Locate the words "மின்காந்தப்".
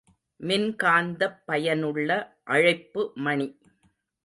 0.39-1.37